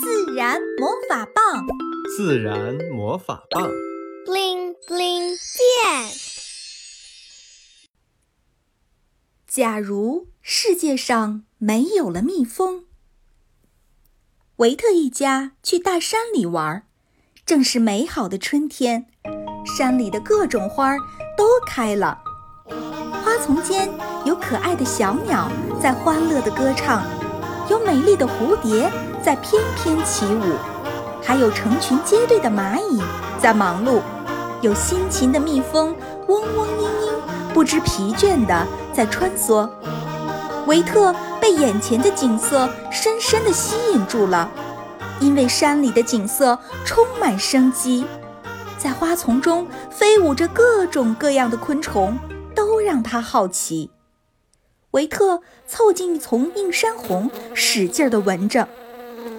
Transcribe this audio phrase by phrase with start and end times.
[0.00, 1.66] 自然魔法棒，
[2.16, 3.68] 自然魔法棒
[4.24, 6.10] ，bling bling 变。
[9.46, 12.84] 假如世界上没有了蜜蜂，
[14.56, 16.86] 维特一家去大山里玩，
[17.44, 19.08] 正是美好的春天，
[19.66, 20.96] 山里的各种花
[21.36, 22.22] 都开了，
[23.22, 23.90] 花丛间
[24.24, 25.50] 有可爱的小鸟
[25.82, 27.04] 在欢乐的歌唱，
[27.68, 28.90] 有美丽的蝴蝶。
[29.24, 30.56] 在翩翩起舞，
[31.22, 33.00] 还有成群结队的蚂蚁
[33.38, 34.00] 在忙碌，
[34.60, 35.94] 有辛勤的蜜蜂
[36.26, 39.70] 嗡嗡嘤嘤，不知疲倦地在穿梭。
[40.66, 44.50] 维特被眼前的景色深深地吸引住了，
[45.20, 48.04] 因为山里的景色充满生机，
[48.76, 52.18] 在花丛中飞舞着各种各样的昆虫，
[52.56, 53.88] 都让他好奇。
[54.92, 58.68] 维特凑近一丛映山红，使劲地闻着。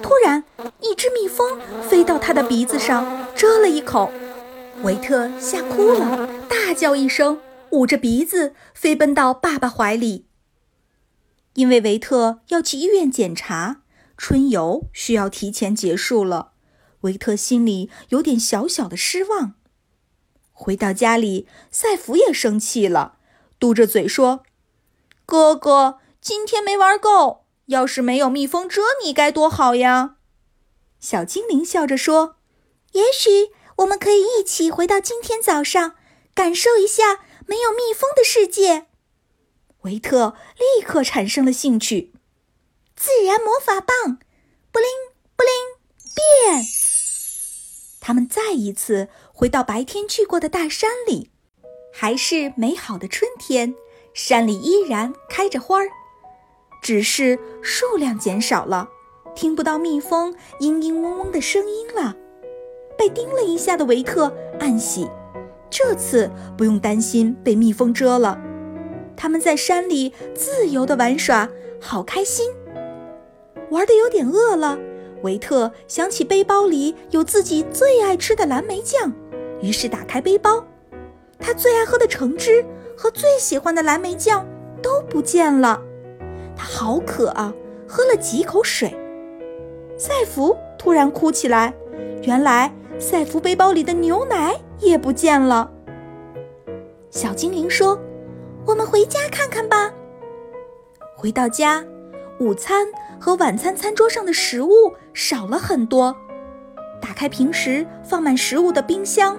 [0.00, 0.44] 突然，
[0.80, 4.12] 一只蜜蜂飞到他的鼻子上，蛰了一口。
[4.82, 10.26] 维特吓哭了，大叫一声，捂着鼻子飞奔到爸爸怀里。
[11.54, 13.82] 因为维特要去医院检查，
[14.16, 16.52] 春游需要提前结束了，
[17.00, 19.54] 维特心里有点小小的失望。
[20.52, 23.18] 回到家里，赛弗也生气了，
[23.58, 24.44] 嘟着嘴说
[25.30, 30.16] ：“哥哥，今天没玩够。”要是没有蜜蜂蛰你，该多好呀！
[30.98, 32.34] 小精灵笑着说
[32.94, 35.94] ：“也许我们可以一起回到今天早上，
[36.34, 38.88] 感受一下没有蜜蜂的世界。”
[39.82, 42.12] 维特立刻产生了兴趣。
[42.96, 44.18] 自然魔法棒，
[44.72, 44.88] 布灵
[45.36, 45.52] 布灵
[46.12, 46.64] 变！
[48.00, 51.30] 他们再一次回到白天去过的大山里，
[51.92, 53.76] 还是美好的春天，
[54.12, 55.88] 山里依然开着花儿。
[56.82, 58.88] 只是数量减少了，
[59.34, 62.16] 听不到蜜蜂嘤嘤嗡嗡的声音了。
[62.96, 65.08] 被叮了一下的维特暗喜，
[65.68, 68.38] 这次不用担心被蜜蜂蛰了。
[69.16, 71.48] 他们在山里自由的玩耍，
[71.80, 72.50] 好开心。
[73.70, 74.78] 玩的有点饿了，
[75.22, 79.12] 维特想起背包里有自己最爱吃的蓝莓酱，
[79.60, 80.66] 于是打开背包，
[81.38, 82.64] 他最爱喝的橙汁
[83.00, 84.46] 和最喜欢的蓝莓酱
[84.82, 85.80] 都不见了。
[86.54, 87.50] 他好渴啊，
[87.88, 88.94] 喝了几口水。
[89.96, 91.72] 赛弗突然哭起来，
[92.24, 95.70] 原来赛弗背包里的牛奶也不见了。
[97.08, 97.98] 小精灵说
[98.68, 99.90] ：“我们回家看看吧。”
[101.16, 101.82] 回到家，
[102.38, 102.86] 午餐
[103.18, 106.14] 和晚餐餐桌上的食物少了很多。
[107.00, 109.38] 打开平时放满食物的冰箱，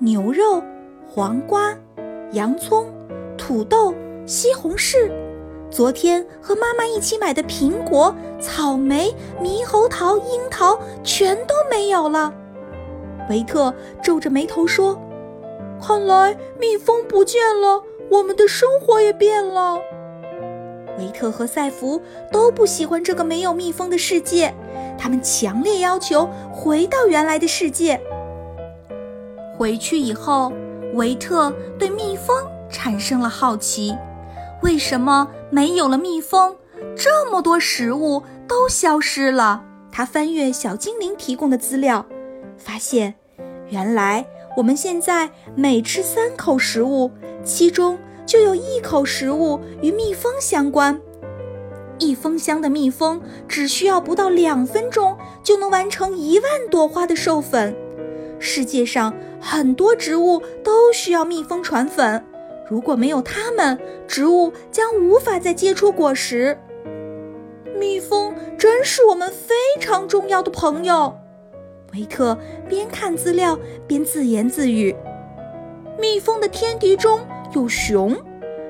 [0.00, 0.62] 牛肉、
[1.08, 1.74] 黄瓜、
[2.34, 2.86] 洋葱、
[3.38, 3.94] 土豆、
[4.26, 5.08] 西红柿。
[5.70, 12.32] 昨天和妈妈一起买的苹果、草莓、猕猴桃、樱桃全都没有了。
[13.30, 13.72] 维特
[14.02, 15.00] 皱着眉头说
[15.80, 19.78] ：“看来蜜蜂不见了，我们的生活也变了。”
[20.98, 22.00] 维特和赛弗
[22.32, 24.52] 都不喜欢这个没有蜜蜂的世界，
[24.98, 28.00] 他们强烈要求回到原来的世界。
[29.56, 30.52] 回去以后，
[30.94, 32.36] 维特对蜜蜂
[32.70, 33.96] 产生了好奇。
[34.62, 36.56] 为什么没有了蜜蜂，
[36.96, 39.62] 这么多食物都消失了？
[39.92, 42.06] 他翻阅小精灵提供的资料，
[42.56, 43.14] 发现，
[43.68, 47.10] 原来我们现在每吃三口食物，
[47.44, 50.98] 其中就有一口食物与蜜蜂相关。
[51.98, 57.76] 一蜂箱的蜜蜂只需要不到两分钟，就能完成一万朵花的授粉。
[58.44, 62.22] 世界上很多植物都需要蜜蜂传粉。
[62.70, 66.58] 如果没有它们，植物将无法再结出果实。
[67.78, 71.16] 蜜蜂真是我们非常重要的朋友。
[71.94, 72.36] 维特
[72.68, 74.94] 边看资料边自言自语
[75.98, 77.20] ：“蜜蜂的天敌中
[77.54, 78.14] 有熊，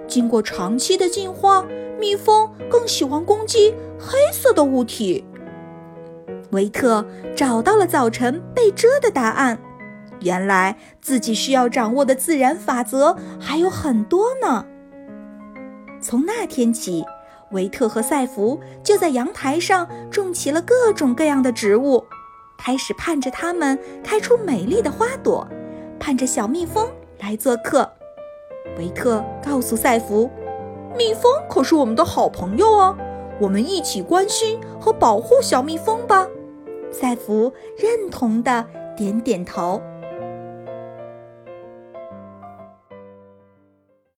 [0.06, 1.66] 经过长期的进化，
[1.98, 5.24] 蜜蜂更喜欢攻击黑色的物体。”
[6.54, 7.04] 维特
[7.34, 9.58] 找到了早晨被蛰的答案。
[10.20, 14.64] 原来自己需要掌握的自然法则还有很多呢。
[16.00, 17.04] 从那天起，
[17.50, 22.04] 维特和赛弗就在阳台上种起了各种各样的植物，
[22.56, 25.46] 开始盼着它们开出美丽的花朵，
[25.98, 26.88] 盼着小蜜蜂
[27.18, 27.90] 来做客。
[28.78, 30.30] 维特告诉赛弗
[30.96, 32.96] ：“蜜蜂可是我们的好朋友哦，
[33.40, 36.28] 我们一起关心和保护小蜜蜂吧。”
[36.94, 38.64] 赛弗认同的
[38.96, 39.82] 点点头。